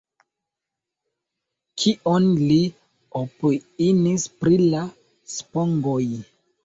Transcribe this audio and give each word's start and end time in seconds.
Kion 1.83 2.25
li 2.39 2.57
opiniis 3.21 4.27
pri 4.41 4.59
la 4.75 4.83
spongoj? 5.39 6.01